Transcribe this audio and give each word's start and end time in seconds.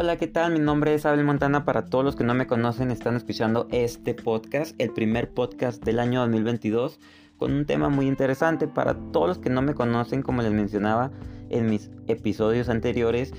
Hola, 0.00 0.16
¿qué 0.16 0.28
tal? 0.28 0.52
Mi 0.52 0.60
nombre 0.60 0.94
es 0.94 1.04
Abel 1.06 1.24
Montana. 1.24 1.64
Para 1.64 1.86
todos 1.86 2.04
los 2.04 2.14
que 2.14 2.22
no 2.22 2.32
me 2.32 2.46
conocen, 2.46 2.92
están 2.92 3.16
escuchando 3.16 3.66
este 3.72 4.14
podcast, 4.14 4.80
el 4.80 4.92
primer 4.92 5.28
podcast 5.34 5.84
del 5.84 5.98
año 5.98 6.20
2022, 6.20 7.00
con 7.36 7.52
un 7.52 7.66
tema 7.66 7.88
muy 7.88 8.06
interesante. 8.06 8.68
Para 8.68 8.94
todos 9.10 9.26
los 9.26 9.38
que 9.38 9.50
no 9.50 9.60
me 9.60 9.74
conocen, 9.74 10.22
como 10.22 10.40
les 10.40 10.52
mencionaba 10.52 11.10
en 11.50 11.66
mis 11.66 11.90
episodios 12.06 12.68
anteriores, 12.68 13.34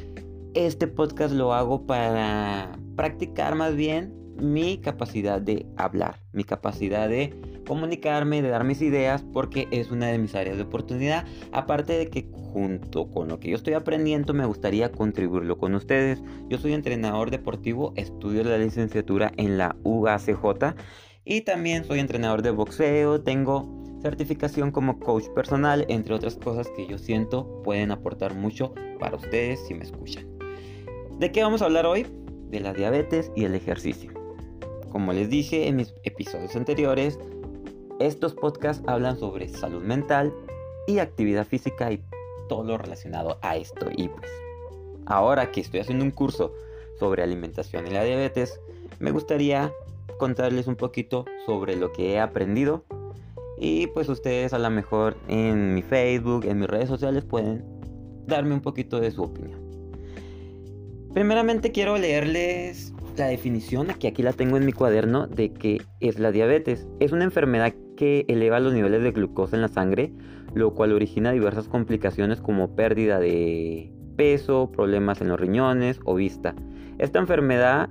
este 0.53 0.87
podcast 0.87 1.33
lo 1.33 1.53
hago 1.53 1.87
para 1.87 2.77
practicar 2.97 3.55
más 3.55 3.77
bien 3.77 4.13
mi 4.41 4.77
capacidad 4.77 5.41
de 5.41 5.65
hablar, 5.77 6.19
mi 6.33 6.43
capacidad 6.43 7.07
de 7.09 7.33
comunicarme, 7.67 8.41
de 8.41 8.49
dar 8.49 8.63
mis 8.63 8.81
ideas, 8.81 9.23
porque 9.33 9.67
es 9.71 9.91
una 9.91 10.07
de 10.07 10.17
mis 10.17 10.35
áreas 10.35 10.57
de 10.57 10.63
oportunidad. 10.63 11.25
Aparte 11.51 11.93
de 11.93 12.09
que 12.09 12.27
junto 12.31 13.09
con 13.11 13.27
lo 13.27 13.39
que 13.39 13.49
yo 13.49 13.55
estoy 13.55 13.73
aprendiendo, 13.73 14.33
me 14.33 14.45
gustaría 14.45 14.91
contribuirlo 14.91 15.57
con 15.57 15.75
ustedes. 15.75 16.21
Yo 16.49 16.57
soy 16.57 16.73
entrenador 16.73 17.31
deportivo, 17.31 17.93
estudio 17.95 18.43
la 18.43 18.57
licenciatura 18.57 19.31
en 19.37 19.57
la 19.57 19.75
UACJ 19.83 20.75
y 21.25 21.41
también 21.41 21.85
soy 21.85 21.99
entrenador 21.99 22.41
de 22.41 22.51
boxeo, 22.51 23.21
tengo 23.21 23.79
certificación 24.01 24.71
como 24.71 24.99
coach 24.99 25.27
personal, 25.35 25.85
entre 25.89 26.15
otras 26.15 26.37
cosas 26.37 26.67
que 26.75 26.87
yo 26.87 26.97
siento 26.97 27.61
pueden 27.63 27.91
aportar 27.91 28.33
mucho 28.33 28.73
para 28.99 29.17
ustedes 29.17 29.59
si 29.67 29.73
me 29.73 29.83
escuchan. 29.83 30.25
¿De 31.19 31.31
qué 31.31 31.43
vamos 31.43 31.61
a 31.61 31.65
hablar 31.65 31.85
hoy? 31.85 32.07
De 32.49 32.61
la 32.61 32.73
diabetes 32.73 33.31
y 33.35 33.43
el 33.43 33.53
ejercicio. 33.53 34.18
Como 34.91 35.13
les 35.13 35.29
dije 35.29 35.67
en 35.67 35.75
mis 35.75 35.93
episodios 36.03 36.55
anteriores, 36.55 37.19
estos 37.99 38.33
podcasts 38.33 38.83
hablan 38.87 39.19
sobre 39.19 39.49
salud 39.49 39.83
mental 39.83 40.33
y 40.87 40.99
actividad 40.99 41.45
física 41.45 41.91
y 41.91 42.01
todo 42.47 42.63
lo 42.63 42.77
relacionado 42.77 43.37
a 43.41 43.55
esto. 43.55 43.87
Y 43.95 44.07
pues, 44.09 44.29
ahora 45.05 45.51
que 45.51 45.61
estoy 45.61 45.81
haciendo 45.81 46.05
un 46.05 46.11
curso 46.11 46.53
sobre 46.97 47.23
alimentación 47.23 47.87
y 47.87 47.91
la 47.91 48.03
diabetes, 48.03 48.59
me 48.99 49.11
gustaría 49.11 49.71
contarles 50.17 50.67
un 50.67 50.75
poquito 50.75 51.25
sobre 51.45 51.75
lo 51.75 51.91
que 51.91 52.13
he 52.13 52.19
aprendido. 52.19 52.83
Y 53.57 53.87
pues 53.87 54.07
ustedes 54.07 54.53
a 54.53 54.59
lo 54.59 54.69
mejor 54.69 55.17
en 55.27 55.75
mi 55.75 55.81
Facebook, 55.81 56.45
en 56.45 56.59
mis 56.59 56.69
redes 56.69 56.87
sociales 56.87 57.25
pueden 57.25 57.63
darme 58.25 58.53
un 58.53 58.61
poquito 58.61 58.99
de 58.99 59.11
su 59.11 59.23
opinión. 59.23 59.59
Primeramente 61.13 61.71
quiero 61.71 61.97
leerles 61.97 62.93
la 63.19 63.27
definición, 63.27 63.87
que 63.99 64.07
aquí 64.07 64.23
la 64.23 64.33
tengo 64.33 64.57
en 64.57 64.65
mi 64.65 64.73
cuaderno, 64.73 65.27
de 65.27 65.53
qué 65.53 65.81
es 65.99 66.17
la 66.17 66.31
diabetes. 66.31 66.87
Es 66.99 67.11
una 67.11 67.25
enfermedad 67.25 67.73
que 67.95 68.25
eleva 68.27 68.59
los 68.59 68.73
niveles 68.73 69.03
de 69.03 69.11
glucosa 69.11 69.55
en 69.55 69.61
la 69.61 69.67
sangre, 69.67 70.11
lo 70.55 70.73
cual 70.73 70.93
origina 70.93 71.31
diversas 71.31 71.67
complicaciones 71.67 72.41
como 72.41 72.75
pérdida 72.75 73.19
de 73.19 73.93
peso, 74.15 74.71
problemas 74.71 75.21
en 75.21 75.27
los 75.27 75.39
riñones 75.39 75.99
o 76.05 76.15
vista. 76.15 76.55
Esta 76.97 77.19
enfermedad 77.19 77.89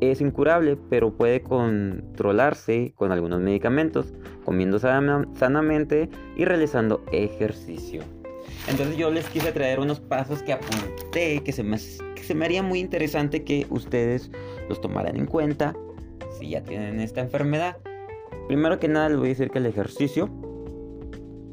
es 0.00 0.20
incurable, 0.20 0.78
pero 0.88 1.16
puede 1.16 1.42
controlarse 1.42 2.92
con 2.96 3.12
algunos 3.12 3.40
medicamentos, 3.40 4.14
comiendo 4.44 4.78
sanamente 4.78 6.08
y 6.36 6.44
realizando 6.44 7.04
ejercicio. 7.12 8.02
Entonces 8.68 8.96
yo 8.96 9.10
les 9.10 9.26
quise 9.28 9.50
traer 9.52 9.80
unos 9.80 10.00
pasos 10.00 10.42
que 10.42 10.52
apunté, 10.52 11.42
que 11.42 11.52
se 11.52 11.62
me, 11.62 11.78
que 12.14 12.22
se 12.22 12.34
me 12.34 12.44
haría 12.44 12.62
muy 12.62 12.80
interesante 12.80 13.42
que 13.42 13.66
ustedes 13.70 14.30
los 14.68 14.80
tomaran 14.80 15.16
en 15.16 15.26
cuenta 15.26 15.74
si 16.38 16.50
ya 16.50 16.62
tienen 16.62 17.00
esta 17.00 17.20
enfermedad. 17.20 17.76
Primero 18.46 18.78
que 18.78 18.88
nada 18.88 19.08
les 19.08 19.18
voy 19.18 19.26
a 19.26 19.30
decir 19.30 19.50
que 19.50 19.58
el 19.58 19.66
ejercicio 19.66 20.30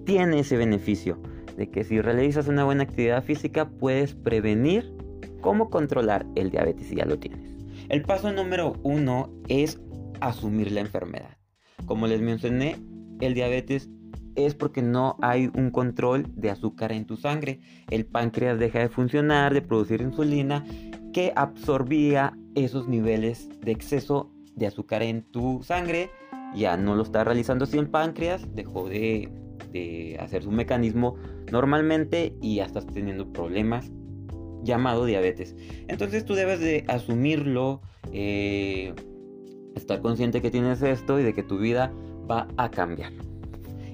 tiene 0.05 0.39
ese 0.39 0.57
beneficio 0.57 1.17
de 1.57 1.69
que 1.69 1.83
si 1.83 2.01
realizas 2.01 2.47
una 2.47 2.63
buena 2.63 2.83
actividad 2.83 3.23
física 3.23 3.69
puedes 3.69 4.13
prevenir 4.13 4.93
cómo 5.41 5.69
controlar 5.69 6.25
el 6.35 6.51
diabetes 6.51 6.87
si 6.87 6.95
ya 6.95 7.05
lo 7.05 7.17
tienes. 7.17 7.55
El 7.89 8.01
paso 8.01 8.31
número 8.31 8.73
uno 8.83 9.29
es 9.47 9.79
asumir 10.19 10.71
la 10.71 10.81
enfermedad. 10.81 11.37
Como 11.85 12.07
les 12.07 12.21
mencioné, 12.21 12.77
el 13.21 13.33
diabetes 13.33 13.89
es 14.35 14.55
porque 14.55 14.81
no 14.81 15.17
hay 15.21 15.49
un 15.55 15.71
control 15.71 16.25
de 16.35 16.49
azúcar 16.49 16.91
en 16.91 17.05
tu 17.05 17.15
sangre. 17.15 17.61
El 17.89 18.05
páncreas 18.05 18.59
deja 18.59 18.79
de 18.79 18.89
funcionar, 18.89 19.53
de 19.53 19.61
producir 19.61 20.01
insulina 20.01 20.65
que 21.13 21.31
absorbía 21.35 22.37
esos 22.55 22.87
niveles 22.87 23.49
de 23.61 23.71
exceso 23.71 24.31
de 24.55 24.67
azúcar 24.67 25.03
en 25.03 25.23
tu 25.23 25.61
sangre 25.63 26.09
ya 26.55 26.77
no 26.77 26.95
lo 26.95 27.03
está 27.03 27.23
realizando 27.23 27.65
así 27.65 27.77
el 27.77 27.89
páncreas, 27.89 28.47
dejó 28.55 28.87
de, 28.87 29.29
hacer 30.19 30.43
su 30.43 30.51
mecanismo 30.51 31.15
normalmente 31.51 32.33
y 32.41 32.55
ya 32.55 32.65
estás 32.65 32.87
teniendo 32.87 33.31
problemas 33.33 33.91
llamado 34.63 35.05
diabetes. 35.05 35.53
Entonces 35.89 36.23
tú 36.23 36.33
debes 36.33 36.61
de 36.61 36.85
asumirlo, 36.87 37.81
eh, 38.13 38.93
estar 39.75 39.99
consciente 39.99 40.41
que 40.41 40.49
tienes 40.49 40.81
esto 40.81 41.19
y 41.19 41.23
de 41.23 41.33
que 41.33 41.43
tu 41.43 41.57
vida 41.57 41.91
va 42.29 42.47
a 42.55 42.71
cambiar. 42.71 43.11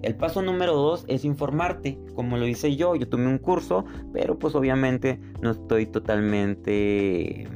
El 0.04 0.16
paso 0.16 0.42
número 0.42 0.74
dos 0.74 1.06
es 1.08 1.26
informarte, 1.26 1.98
como 2.16 2.38
lo 2.38 2.48
hice 2.48 2.76
yo, 2.76 2.96
yo 2.96 3.08
tomé 3.08 3.28
un 3.28 3.38
curso, 3.38 3.86
pero 4.14 4.38
pues 4.38 4.56
obviamente 4.56 5.20
no 5.42 5.52
estoy 5.52 5.88
totalmente 5.88 7.48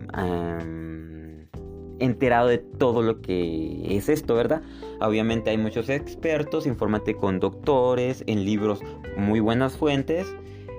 enterado 2.00 2.48
de 2.48 2.58
todo 2.58 3.02
lo 3.02 3.22
que 3.22 3.96
es 3.96 4.10
esto, 4.10 4.36
¿verdad? 4.36 4.62
Obviamente 5.00 5.50
hay 5.50 5.58
muchos 5.58 5.90
expertos, 5.90 6.66
infórmate 6.66 7.16
con 7.16 7.40
doctores, 7.40 8.24
en 8.28 8.46
libros 8.46 8.80
muy 9.18 9.40
buenas 9.40 9.78
fuentes. 9.78 10.34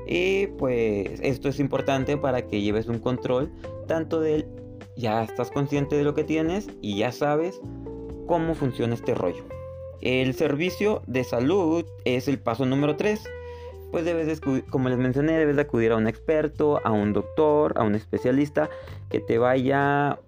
Y 0.07 0.47
pues 0.59 1.19
esto 1.23 1.49
es 1.49 1.59
importante 1.59 2.17
para 2.17 2.47
que 2.47 2.61
lleves 2.61 2.87
un 2.87 3.01
control 3.01 3.51
tanto 3.89 4.21
del 4.21 4.47
ya 4.97 5.23
estás 5.23 5.51
consciente 5.51 5.97
de 5.97 6.05
lo 6.05 6.15
que 6.15 6.25
tienes 6.25 6.69
y 6.81 6.99
ya 6.99 7.13
sabes 7.13 7.61
cómo 8.27 8.55
funciona 8.55 8.95
este 8.95 9.15
rollo. 9.15 9.45
El 10.01 10.35
servicio 10.35 11.03
de 11.07 11.25
salud 11.25 11.85
es 12.05 12.29
el 12.29 12.39
paso 12.39 12.67
número 12.67 12.97
3. 12.97 13.23
Pues 13.91 14.05
debes, 14.05 14.41
como 14.69 14.89
les 14.89 14.99
mencioné, 14.99 15.39
debes 15.39 15.57
de 15.57 15.63
acudir 15.63 15.93
a 15.93 15.97
un 15.97 16.07
experto, 16.07 16.81
a 16.85 16.93
un 16.93 17.13
doctor, 17.13 17.75
a 17.77 17.85
un 17.85 17.95
especialista 17.95 18.69
que 19.11 19.21
te 19.21 19.39
vaya 19.39 20.19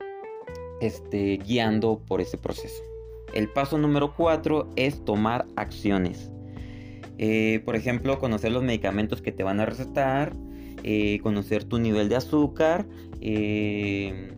este, 0.80 1.38
guiando 1.38 2.00
por 2.06 2.20
ese 2.20 2.38
proceso. 2.38 2.82
El 3.34 3.48
paso 3.48 3.78
número 3.78 4.14
4 4.14 4.70
es 4.76 5.04
tomar 5.04 5.46
acciones. 5.56 6.30
Eh, 7.18 7.62
por 7.64 7.76
ejemplo, 7.76 8.18
conocer 8.18 8.52
los 8.52 8.62
medicamentos 8.62 9.20
que 9.20 9.32
te 9.32 9.42
van 9.42 9.60
a 9.60 9.66
recetar, 9.66 10.32
eh, 10.84 11.18
conocer 11.22 11.64
tu 11.64 11.78
nivel 11.78 12.08
de 12.08 12.16
azúcar, 12.16 12.86
eh, 13.20 14.32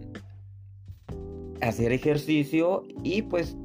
hacer 1.60 1.92
ejercicio 1.92 2.82
y 3.02 3.22
pues 3.22 3.56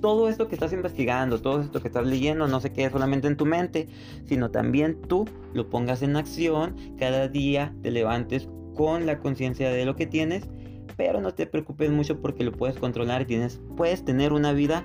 todo 0.00 0.28
esto 0.28 0.48
que 0.48 0.54
estás 0.54 0.72
investigando, 0.72 1.40
todo 1.40 1.62
esto 1.62 1.80
que 1.80 1.88
estás 1.88 2.06
leyendo, 2.06 2.46
no 2.46 2.60
se 2.60 2.72
quede 2.72 2.90
solamente 2.90 3.26
en 3.26 3.36
tu 3.36 3.46
mente, 3.46 3.88
sino 4.26 4.50
también 4.50 5.00
tú 5.08 5.24
lo 5.52 5.68
pongas 5.68 6.02
en 6.02 6.14
acción, 6.16 6.76
cada 6.98 7.26
día 7.28 7.74
te 7.82 7.90
levantes 7.90 8.48
con 8.74 9.06
la 9.06 9.18
conciencia 9.18 9.70
de 9.70 9.84
lo 9.84 9.96
que 9.96 10.06
tienes 10.06 10.48
pero 10.96 11.20
no 11.20 11.34
te 11.34 11.46
preocupes 11.46 11.90
mucho 11.90 12.20
porque 12.20 12.44
lo 12.44 12.52
puedes 12.52 12.76
controlar 12.78 13.22
y 13.22 13.26
tienes, 13.26 13.60
puedes 13.76 14.04
tener 14.04 14.32
una 14.32 14.52
vida 14.52 14.84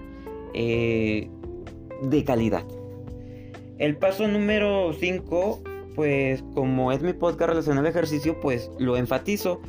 eh, 0.53 1.30
de 2.03 2.24
calidad. 2.24 2.66
El 3.78 3.97
paso 3.97 4.28
número 4.28 4.92
5, 4.94 5.64
pues 5.96 6.44
como 6.53 6.92
es 6.92 7.02
mi 7.02 7.14
podcast 7.14 7.50
relacionado 7.50 7.86
al 7.86 7.92
ejercicio, 7.92 8.40
pues 8.40 8.69
lo 8.78 8.98
enfatizo, 8.98 9.62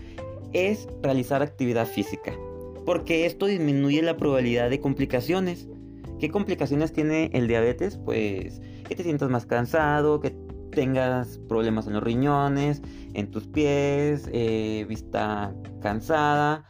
es 0.52 0.88
realizar 1.02 1.42
actividad 1.42 1.86
física. 1.86 2.32
Porque 2.84 3.26
esto 3.26 3.46
disminuye 3.46 4.02
la 4.02 4.16
probabilidad 4.16 4.70
de 4.70 4.80
complicaciones. 4.80 5.68
¿Qué 6.18 6.28
complicaciones 6.30 6.92
tiene 6.92 7.30
el 7.34 7.46
diabetes? 7.46 7.98
Pues 8.04 8.60
que 8.88 8.96
te 8.96 9.04
sientas 9.04 9.30
más 9.30 9.46
cansado, 9.46 10.20
que 10.20 10.34
tengas 10.70 11.39
problemas 11.48 11.86
en 11.86 11.94
los 11.94 12.03
riñones, 12.03 12.83
en 13.15 13.30
tus 13.30 13.47
pies, 13.47 14.28
eh, 14.33 14.84
vista 14.89 15.54
cansada, 15.80 16.65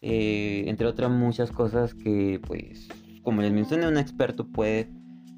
eh, 0.00 0.64
entre 0.66 0.86
otras 0.86 1.10
muchas 1.10 1.50
cosas 1.50 1.94
que, 1.94 2.40
pues, 2.46 2.88
como 3.22 3.42
les 3.42 3.52
mencioné, 3.52 3.86
un 3.86 3.98
experto 3.98 4.46
puede 4.48 4.88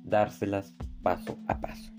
dárselas 0.04 0.74
paso 1.02 1.38
a 1.48 1.60
paso. 1.60 1.92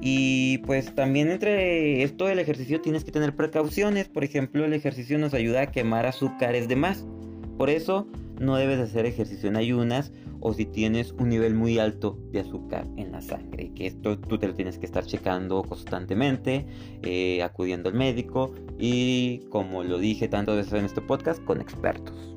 Y 0.00 0.58
pues 0.58 0.94
también 0.94 1.30
entre 1.30 2.02
esto 2.02 2.26
del 2.26 2.38
ejercicio 2.38 2.82
tienes 2.82 3.04
que 3.04 3.12
tener 3.12 3.34
precauciones. 3.34 4.08
Por 4.08 4.22
ejemplo, 4.22 4.64
el 4.64 4.74
ejercicio 4.74 5.16
nos 5.18 5.32
ayuda 5.32 5.62
a 5.62 5.66
quemar 5.70 6.04
azúcares 6.04 6.68
de 6.68 6.76
más. 6.76 7.06
Por 7.56 7.70
eso 7.70 8.06
no 8.38 8.56
debes 8.56 8.78
hacer 8.78 9.06
ejercicio 9.06 9.48
en 9.48 9.56
ayunas 9.56 10.12
o 10.40 10.52
si 10.52 10.66
tienes 10.66 11.12
un 11.12 11.30
nivel 11.30 11.54
muy 11.54 11.78
alto 11.78 12.18
de 12.30 12.40
azúcar 12.40 12.86
en 12.96 13.12
la 13.12 13.22
sangre, 13.22 13.72
que 13.74 13.86
esto 13.86 14.18
tú 14.18 14.38
te 14.38 14.46
lo 14.46 14.54
tienes 14.54 14.78
que 14.78 14.86
estar 14.86 15.04
checando 15.04 15.62
constantemente, 15.62 16.66
eh, 17.02 17.42
acudiendo 17.42 17.88
al 17.88 17.94
médico 17.94 18.52
y 18.78 19.40
como 19.48 19.84
lo 19.84 19.98
dije 19.98 20.28
tantas 20.28 20.56
veces 20.56 20.72
en 20.74 20.84
este 20.84 21.00
podcast, 21.00 21.42
con 21.44 21.60
expertos. 21.60 22.36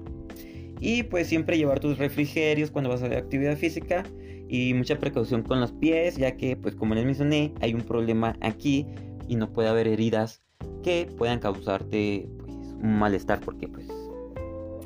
Y 0.79 1.03
pues 1.03 1.27
siempre 1.27 1.57
llevar 1.57 1.79
tus 1.79 1.97
refrigerios 1.97 2.71
cuando 2.71 2.89
vas 2.89 3.01
a 3.01 3.07
hacer 3.07 3.17
actividad 3.17 3.57
física 3.57 4.03
y 4.47 4.73
mucha 4.73 4.97
precaución 4.99 5.41
con 5.41 5.59
los 5.59 5.71
pies, 5.71 6.15
ya 6.15 6.37
que 6.37 6.55
pues 6.55 6.75
como 6.75 6.95
les 6.95 7.03
mencioné, 7.03 7.53
hay 7.61 7.73
un 7.73 7.81
problema 7.81 8.37
aquí 8.41 8.85
y 9.27 9.35
no 9.35 9.51
puede 9.51 9.69
haber 9.69 9.87
heridas 9.87 10.41
que 10.83 11.09
puedan 11.17 11.39
causarte 11.39 12.29
pues, 12.37 12.55
un 12.81 12.99
malestar 12.99 13.39
porque 13.41 13.67
pues 13.67 13.87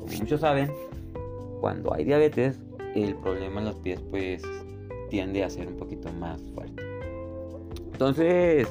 como 0.02 0.16
muchos 0.18 0.40
saben, 0.40 0.68
cuando 1.62 1.94
hay 1.94 2.04
diabetes 2.04 2.58
el 2.96 3.14
problema 3.14 3.60
en 3.60 3.66
los 3.66 3.76
pies 3.76 4.02
pues 4.10 4.42
tiende 5.08 5.44
a 5.44 5.48
ser 5.48 5.68
un 5.68 5.76
poquito 5.76 6.12
más 6.14 6.42
fuerte. 6.54 6.82
Entonces, 7.92 8.68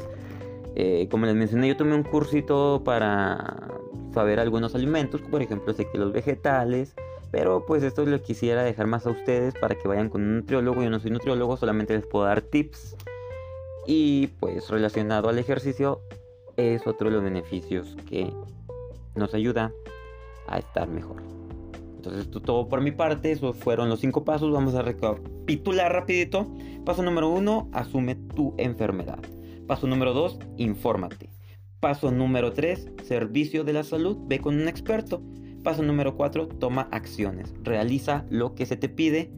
eh, 0.76 1.08
como 1.10 1.26
les 1.26 1.36
mencioné, 1.36 1.70
yo 1.70 1.78
tomé 1.78 1.96
un 1.96 2.04
cursito 2.04 2.82
para 2.84 3.70
saber 4.14 4.42
algunos 4.42 4.76
alimentos, 4.76 5.22
por 5.22 5.42
ejemplo, 5.42 5.74
sé 5.74 5.88
que 5.90 5.98
los 5.98 6.12
vegetales, 6.12 6.94
pero 7.32 7.66
pues 7.66 7.82
esto 7.82 8.06
lo 8.06 8.22
quisiera 8.22 8.62
dejar 8.62 8.88
más 8.88 9.08
a 9.08 9.12
ustedes 9.12 9.54
para 9.54 9.76
que 9.76 9.88
vayan 9.88 10.10
con 10.10 10.22
un 10.22 10.36
nutriólogo. 10.38 10.84
Yo 10.84 10.90
no 10.90 11.00
soy 11.00 11.12
nutriólogo, 11.12 11.56
solamente 11.56 11.96
les 11.96 12.06
puedo 12.06 12.26
dar 12.26 12.42
tips. 12.42 12.98
Y 13.88 14.28
pues 14.40 14.70
relacionado 14.70 15.30
al 15.30 15.40
ejercicio 15.40 16.02
es 16.58 16.86
otro 16.86 17.08
de 17.10 17.16
los 17.16 17.24
beneficios 17.24 17.96
que 18.10 18.34
nos 19.16 19.34
ayuda 19.34 19.72
a 20.48 20.60
estar 20.60 20.90
mejor. 20.90 21.41
Entonces 22.04 22.32
todo 22.32 22.68
por 22.68 22.82
mi 22.82 22.90
parte, 22.90 23.32
esos 23.32 23.56
fueron 23.56 23.88
los 23.88 24.00
cinco 24.00 24.24
pasos, 24.24 24.52
vamos 24.52 24.74
a 24.74 24.82
recapitular 24.82 25.94
rapidito. 25.94 26.52
Paso 26.84 27.04
número 27.04 27.30
uno, 27.30 27.70
asume 27.74 28.16
tu 28.16 28.56
enfermedad. 28.58 29.20
Paso 29.68 29.86
número 29.86 30.12
dos, 30.12 30.40
infórmate. 30.58 31.30
Paso 31.80 32.12
número 32.12 32.54
tres, 32.54 32.90
servicio 33.04 33.64
de 33.64 33.74
la 33.74 33.84
salud, 33.84 34.18
ve 34.26 34.40
con 34.40 34.60
un 34.60 34.68
experto. 34.68 35.22
Paso 35.64 35.84
número 35.84 36.16
cuatro, 36.18 36.48
toma 36.48 36.88
acciones, 36.92 37.54
realiza 37.62 38.26
lo 38.32 38.56
que 38.56 38.66
se 38.66 38.78
te 38.78 38.90
pide. 38.90 39.32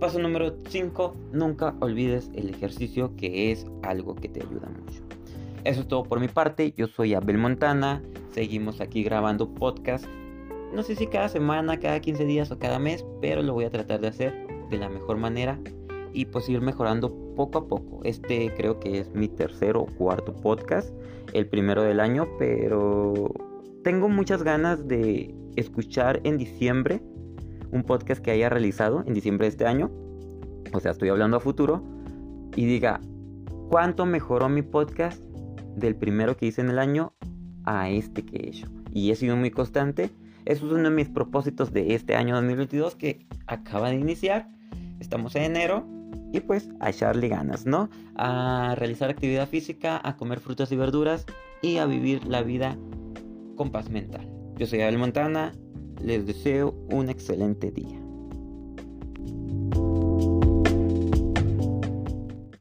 Paso 0.00 0.18
número 0.18 0.56
cinco, 0.68 1.16
nunca 1.32 1.76
olvides 1.78 2.32
el 2.34 2.50
ejercicio 2.50 3.14
que 3.14 3.52
es 3.52 3.64
algo 3.84 4.16
que 4.16 4.28
te 4.28 4.42
ayuda 4.42 4.68
mucho. 4.68 5.02
Eso 5.62 5.82
es 5.82 5.88
todo 5.88 6.02
por 6.02 6.18
mi 6.18 6.26
parte, 6.26 6.74
yo 6.76 6.88
soy 6.88 7.14
Abel 7.14 7.38
Montana, 7.38 8.02
seguimos 8.32 8.80
aquí 8.80 9.04
grabando 9.04 9.54
podcast 9.54 10.04
no 10.72 10.82
sé 10.82 10.96
si 10.96 11.06
cada 11.06 11.28
semana, 11.28 11.78
cada 11.78 12.00
15 12.00 12.24
días 12.24 12.50
o 12.50 12.58
cada 12.58 12.78
mes, 12.78 13.04
pero 13.20 13.42
lo 13.42 13.54
voy 13.54 13.64
a 13.64 13.70
tratar 13.70 14.00
de 14.00 14.08
hacer 14.08 14.46
de 14.70 14.76
la 14.76 14.88
mejor 14.88 15.16
manera 15.16 15.58
y 16.12 16.26
pues 16.26 16.48
ir 16.48 16.60
mejorando 16.60 17.34
poco 17.34 17.58
a 17.58 17.68
poco. 17.68 18.00
Este 18.04 18.52
creo 18.56 18.78
que 18.80 18.98
es 18.98 19.14
mi 19.14 19.28
tercer 19.28 19.76
o 19.76 19.86
cuarto 19.86 20.34
podcast, 20.34 20.92
el 21.32 21.46
primero 21.46 21.82
del 21.82 22.00
año, 22.00 22.28
pero 22.38 23.32
tengo 23.84 24.08
muchas 24.08 24.42
ganas 24.42 24.86
de 24.88 25.34
escuchar 25.56 26.20
en 26.24 26.38
diciembre 26.38 27.02
un 27.70 27.82
podcast 27.82 28.22
que 28.22 28.30
haya 28.30 28.48
realizado 28.48 29.04
en 29.06 29.14
diciembre 29.14 29.46
de 29.46 29.50
este 29.50 29.66
año. 29.66 29.90
O 30.72 30.80
sea, 30.80 30.92
estoy 30.92 31.08
hablando 31.08 31.36
a 31.36 31.40
futuro 31.40 31.82
y 32.56 32.66
diga, 32.66 33.00
¿cuánto 33.68 34.06
mejoró 34.06 34.48
mi 34.48 34.62
podcast 34.62 35.22
del 35.76 35.96
primero 35.96 36.36
que 36.36 36.46
hice 36.46 36.60
en 36.60 36.70
el 36.70 36.78
año 36.78 37.12
a 37.64 37.90
este 37.90 38.24
que 38.24 38.36
he 38.36 38.48
hecho? 38.48 38.68
Y 38.92 39.10
he 39.10 39.16
sido 39.16 39.36
muy 39.36 39.50
constante 39.50 40.10
eso 40.48 40.66
es 40.66 40.72
uno 40.72 40.84
de 40.84 40.90
mis 40.90 41.10
propósitos 41.10 41.74
de 41.74 41.94
este 41.94 42.16
año 42.16 42.34
2022 42.36 42.96
que 42.96 43.26
acaba 43.46 43.90
de 43.90 43.96
iniciar. 43.96 44.48
Estamos 44.98 45.36
en 45.36 45.42
enero 45.42 45.86
y 46.32 46.40
pues 46.40 46.70
a 46.80 46.88
echarle 46.88 47.28
ganas, 47.28 47.66
¿no? 47.66 47.90
A 48.16 48.74
realizar 48.78 49.10
actividad 49.10 49.46
física, 49.46 50.00
a 50.02 50.16
comer 50.16 50.40
frutas 50.40 50.72
y 50.72 50.76
verduras 50.76 51.26
y 51.60 51.76
a 51.76 51.84
vivir 51.84 52.26
la 52.26 52.42
vida 52.42 52.78
con 53.56 53.70
paz 53.70 53.90
mental. 53.90 54.26
Yo 54.56 54.66
soy 54.66 54.80
Abel 54.80 54.96
Montana, 54.96 55.52
les 56.02 56.26
deseo 56.26 56.74
un 56.90 57.10
excelente 57.10 57.70
día. 57.70 58.07